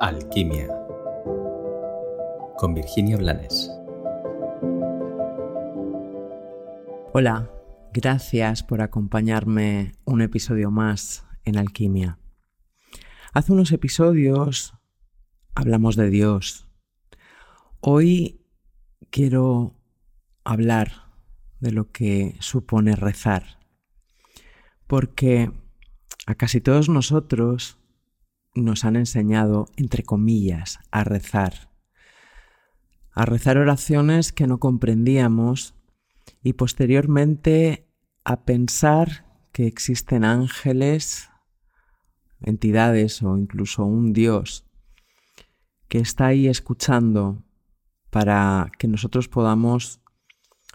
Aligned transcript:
Alquimia 0.00 0.68
con 2.56 2.72
Virginia 2.72 3.16
Blanes. 3.16 3.68
Hola, 7.12 7.50
gracias 7.92 8.62
por 8.62 8.80
acompañarme 8.80 9.96
un 10.04 10.22
episodio 10.22 10.70
más 10.70 11.26
en 11.44 11.58
Alquimia. 11.58 12.20
Hace 13.32 13.52
unos 13.52 13.72
episodios 13.72 14.74
hablamos 15.56 15.96
de 15.96 16.10
Dios. 16.10 16.68
Hoy 17.80 18.46
quiero 19.10 19.74
hablar 20.44 21.10
de 21.58 21.72
lo 21.72 21.90
que 21.90 22.36
supone 22.38 22.94
rezar, 22.94 23.58
porque 24.86 25.50
a 26.26 26.36
casi 26.36 26.60
todos 26.60 26.88
nosotros 26.88 27.78
nos 28.62 28.84
han 28.84 28.96
enseñado, 28.96 29.66
entre 29.76 30.02
comillas, 30.02 30.78
a 30.90 31.04
rezar. 31.04 31.70
A 33.12 33.24
rezar 33.24 33.58
oraciones 33.58 34.32
que 34.32 34.46
no 34.46 34.58
comprendíamos 34.58 35.74
y 36.42 36.52
posteriormente 36.54 37.88
a 38.24 38.44
pensar 38.44 39.26
que 39.52 39.66
existen 39.66 40.24
ángeles, 40.24 41.30
entidades 42.40 43.22
o 43.22 43.36
incluso 43.36 43.84
un 43.84 44.12
Dios 44.12 44.64
que 45.88 45.98
está 45.98 46.26
ahí 46.26 46.46
escuchando 46.46 47.42
para 48.10 48.70
que 48.78 48.88
nosotros 48.88 49.28
podamos 49.28 50.00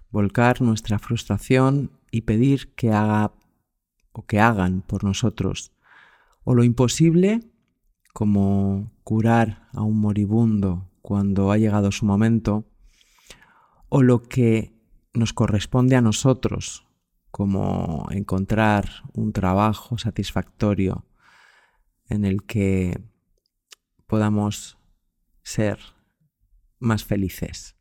volcar 0.10 0.62
nuestra 0.62 1.00
frustración 1.00 1.91
y 2.12 2.22
pedir 2.22 2.74
que 2.76 2.91
haga 2.91 3.34
o 4.12 4.26
que 4.26 4.40
hagan 4.40 4.82
por 4.82 5.04
nosotros 5.04 5.72
o 6.44 6.54
lo 6.54 6.63
imposible 6.63 7.41
como 8.13 8.91
curar 9.03 9.67
a 9.73 9.81
un 9.81 9.99
moribundo 9.99 10.90
cuando 11.02 11.52
ha 11.52 11.58
llegado 11.58 11.91
su 11.91 12.05
momento, 12.05 12.65
o 13.90 14.01
lo 14.01 14.24
que 14.24 14.74
nos 15.13 15.34
corresponde 15.34 15.96
a 15.96 16.01
nosotros, 16.01 16.88
como 17.32 18.07
encontrar 18.12 18.90
un 19.13 19.34
trabajo 19.34 19.98
satisfactorio 19.98 21.05
en 22.07 22.23
el 22.23 22.43
que 22.43 23.01
podamos 24.07 24.77
ser 25.41 25.79
más 26.79 27.04
felices. 27.04 27.76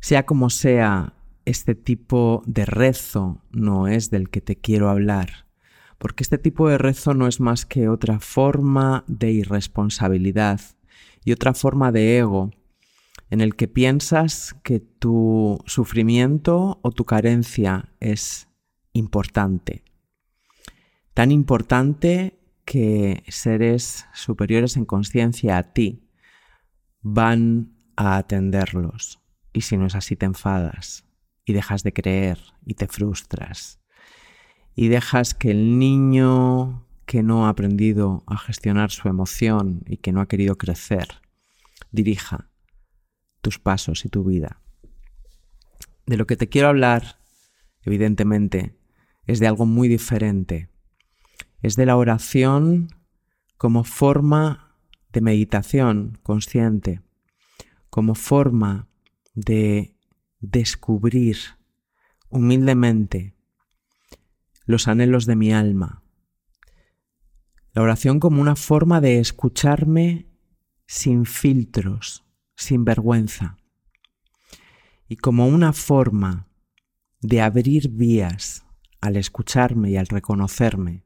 Sea 0.00 0.26
como 0.26 0.50
sea, 0.50 1.14
este 1.44 1.74
tipo 1.74 2.42
de 2.46 2.66
rezo 2.66 3.42
no 3.50 3.88
es 3.88 4.10
del 4.10 4.30
que 4.30 4.40
te 4.40 4.56
quiero 4.56 4.90
hablar 4.90 5.46
porque 6.02 6.24
este 6.24 6.36
tipo 6.36 6.68
de 6.68 6.78
rezo 6.78 7.14
no 7.14 7.28
es 7.28 7.38
más 7.38 7.64
que 7.64 7.88
otra 7.88 8.18
forma 8.18 9.04
de 9.06 9.30
irresponsabilidad 9.30 10.60
y 11.24 11.30
otra 11.30 11.54
forma 11.54 11.92
de 11.92 12.18
ego 12.18 12.50
en 13.30 13.40
el 13.40 13.54
que 13.54 13.68
piensas 13.68 14.56
que 14.64 14.80
tu 14.80 15.62
sufrimiento 15.64 16.80
o 16.82 16.90
tu 16.90 17.04
carencia 17.04 17.90
es 18.00 18.48
importante. 18.92 19.84
Tan 21.14 21.30
importante 21.30 22.36
que 22.64 23.22
seres 23.28 24.06
superiores 24.12 24.76
en 24.76 24.86
conciencia 24.86 25.56
a 25.56 25.72
ti 25.72 26.08
van 27.00 27.76
a 27.94 28.16
atenderlos. 28.16 29.20
Y 29.52 29.60
si 29.60 29.76
no 29.76 29.86
es 29.86 29.94
así, 29.94 30.16
te 30.16 30.26
enfadas 30.26 31.04
y 31.44 31.52
dejas 31.52 31.84
de 31.84 31.92
creer 31.92 32.40
y 32.66 32.74
te 32.74 32.88
frustras 32.88 33.81
y 34.74 34.88
dejas 34.88 35.34
que 35.34 35.50
el 35.50 35.78
niño 35.78 36.86
que 37.06 37.22
no 37.22 37.46
ha 37.46 37.50
aprendido 37.50 38.22
a 38.26 38.38
gestionar 38.38 38.90
su 38.90 39.08
emoción 39.08 39.82
y 39.86 39.98
que 39.98 40.12
no 40.12 40.20
ha 40.20 40.28
querido 40.28 40.56
crecer 40.56 41.22
dirija 41.92 42.48
tus 43.40 43.58
pasos 43.58 44.04
y 44.04 44.08
tu 44.08 44.24
vida. 44.24 44.60
De 46.06 46.16
lo 46.16 46.26
que 46.26 46.36
te 46.36 46.48
quiero 46.48 46.68
hablar, 46.68 47.20
evidentemente, 47.82 48.74
es 49.26 49.38
de 49.38 49.46
algo 49.46 49.66
muy 49.66 49.86
diferente. 49.88 50.68
Es 51.60 51.76
de 51.76 51.86
la 51.86 51.96
oración 51.96 52.88
como 53.56 53.84
forma 53.84 54.76
de 55.12 55.20
meditación 55.20 56.18
consciente, 56.22 57.02
como 57.90 58.14
forma 58.14 58.88
de 59.34 59.94
descubrir 60.40 61.36
humildemente 62.30 63.31
los 64.66 64.88
anhelos 64.88 65.26
de 65.26 65.36
mi 65.36 65.52
alma. 65.52 66.02
La 67.72 67.82
oración 67.82 68.20
como 68.20 68.40
una 68.40 68.56
forma 68.56 69.00
de 69.00 69.18
escucharme 69.18 70.26
sin 70.86 71.24
filtros, 71.24 72.24
sin 72.54 72.84
vergüenza. 72.84 73.56
Y 75.08 75.16
como 75.16 75.46
una 75.46 75.72
forma 75.72 76.48
de 77.20 77.40
abrir 77.40 77.88
vías 77.88 78.66
al 79.00 79.16
escucharme 79.16 79.90
y 79.90 79.96
al 79.96 80.06
reconocerme 80.06 81.04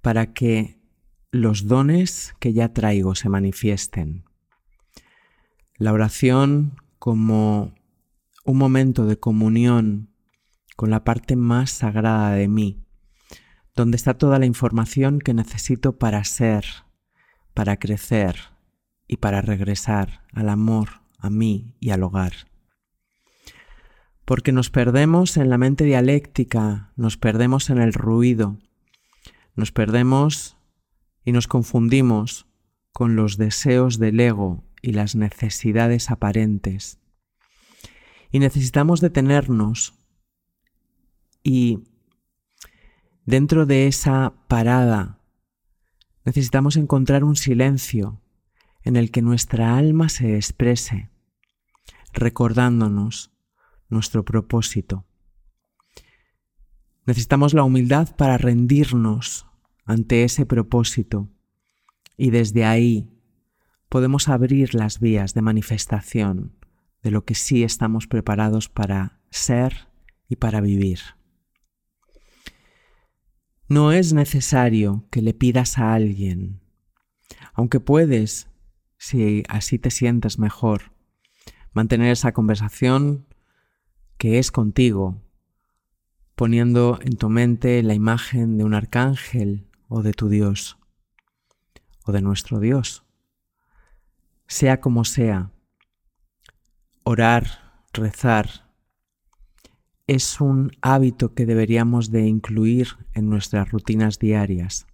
para 0.00 0.32
que 0.32 0.80
los 1.32 1.66
dones 1.66 2.34
que 2.38 2.52
ya 2.52 2.72
traigo 2.72 3.14
se 3.14 3.28
manifiesten. 3.28 4.24
La 5.76 5.92
oración 5.92 6.80
como 6.98 7.74
un 8.44 8.58
momento 8.58 9.06
de 9.06 9.18
comunión 9.18 10.14
con 10.76 10.90
la 10.90 11.04
parte 11.04 11.36
más 11.36 11.70
sagrada 11.70 12.32
de 12.32 12.48
mí, 12.48 12.85
donde 13.76 13.96
está 13.96 14.14
toda 14.14 14.38
la 14.38 14.46
información 14.46 15.18
que 15.20 15.34
necesito 15.34 15.98
para 15.98 16.24
ser, 16.24 16.64
para 17.52 17.76
crecer 17.76 18.36
y 19.06 19.18
para 19.18 19.42
regresar 19.42 20.24
al 20.32 20.48
amor, 20.48 21.02
a 21.18 21.28
mí 21.28 21.76
y 21.78 21.90
al 21.90 22.02
hogar. 22.02 22.32
Porque 24.24 24.50
nos 24.50 24.70
perdemos 24.70 25.36
en 25.36 25.50
la 25.50 25.58
mente 25.58 25.84
dialéctica, 25.84 26.90
nos 26.96 27.18
perdemos 27.18 27.70
en 27.70 27.78
el 27.78 27.92
ruido, 27.92 28.58
nos 29.54 29.72
perdemos 29.72 30.56
y 31.24 31.32
nos 31.32 31.46
confundimos 31.46 32.46
con 32.92 33.14
los 33.14 33.36
deseos 33.36 33.98
del 33.98 34.18
ego 34.18 34.64
y 34.80 34.92
las 34.92 35.14
necesidades 35.14 36.10
aparentes. 36.10 36.98
Y 38.32 38.38
necesitamos 38.38 39.00
detenernos 39.00 39.94
y 41.42 41.84
Dentro 43.26 43.66
de 43.66 43.88
esa 43.88 44.34
parada 44.46 45.18
necesitamos 46.24 46.76
encontrar 46.76 47.24
un 47.24 47.34
silencio 47.34 48.22
en 48.84 48.94
el 48.94 49.10
que 49.10 49.20
nuestra 49.20 49.76
alma 49.76 50.08
se 50.08 50.36
exprese, 50.36 51.10
recordándonos 52.12 53.32
nuestro 53.88 54.24
propósito. 54.24 55.06
Necesitamos 57.04 57.52
la 57.52 57.64
humildad 57.64 58.14
para 58.14 58.38
rendirnos 58.38 59.46
ante 59.84 60.22
ese 60.22 60.46
propósito 60.46 61.28
y 62.16 62.30
desde 62.30 62.64
ahí 62.64 63.10
podemos 63.88 64.28
abrir 64.28 64.72
las 64.72 65.00
vías 65.00 65.34
de 65.34 65.42
manifestación 65.42 66.54
de 67.02 67.10
lo 67.10 67.24
que 67.24 67.34
sí 67.34 67.64
estamos 67.64 68.06
preparados 68.06 68.68
para 68.68 69.18
ser 69.30 69.88
y 70.28 70.36
para 70.36 70.60
vivir. 70.60 71.00
No 73.68 73.90
es 73.90 74.12
necesario 74.12 75.06
que 75.10 75.22
le 75.22 75.34
pidas 75.34 75.78
a 75.78 75.92
alguien, 75.92 76.60
aunque 77.52 77.80
puedes, 77.80 78.48
si 78.96 79.42
así 79.48 79.78
te 79.78 79.90
sientes 79.90 80.38
mejor, 80.38 80.92
mantener 81.72 82.12
esa 82.12 82.32
conversación 82.32 83.26
que 84.18 84.38
es 84.38 84.52
contigo, 84.52 85.20
poniendo 86.36 87.00
en 87.02 87.16
tu 87.16 87.28
mente 87.28 87.82
la 87.82 87.94
imagen 87.94 88.56
de 88.56 88.62
un 88.62 88.72
arcángel 88.72 89.66
o 89.88 90.02
de 90.02 90.12
tu 90.12 90.28
Dios, 90.28 90.78
o 92.04 92.12
de 92.12 92.22
nuestro 92.22 92.60
Dios. 92.60 93.04
Sea 94.46 94.80
como 94.80 95.04
sea, 95.04 95.50
orar, 97.02 97.82
rezar, 97.92 98.65
es 100.06 100.40
un 100.40 100.70
hábito 100.82 101.34
que 101.34 101.46
deberíamos 101.46 102.10
de 102.10 102.26
incluir 102.26 102.88
en 103.14 103.28
nuestras 103.28 103.70
rutinas 103.70 104.18
diarias. 104.18 104.86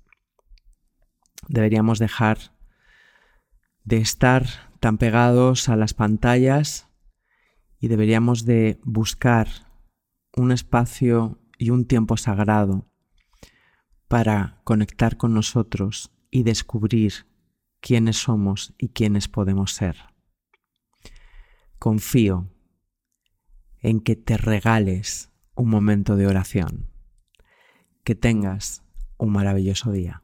Deberíamos 1.49 1.99
dejar 1.99 2.57
de 3.85 3.99
estar 3.99 4.47
tan 4.81 4.97
pegados 4.97 5.69
a 5.69 5.77
las 5.77 5.93
pantallas 5.93 6.89
y 7.79 7.89
deberíamos 7.89 8.45
de 8.45 8.81
buscar 8.85 9.49
un 10.37 10.51
espacio 10.51 11.39
y 11.59 11.71
un 11.71 11.85
tiempo 11.87 12.17
sagrado 12.17 12.89
para 14.09 14.61
conectar 14.65 15.17
con 15.17 15.35
nosotros 15.35 16.11
y 16.31 16.45
descubrir 16.45 17.27
quiénes 17.81 18.17
somos 18.17 18.75
y 18.79 18.89
quiénes 18.91 19.29
podemos 19.29 19.73
ser. 19.75 19.97
Confío 21.79 22.52
en 23.83 24.01
que 24.01 24.17
te 24.17 24.37
regales 24.37 25.31
un 25.55 25.69
momento 25.69 26.17
de 26.17 26.27
oración. 26.27 26.89
Que 28.05 28.15
tengas 28.15 28.83
un 29.19 29.33
maravilloso 29.33 29.93
día. 29.93 30.23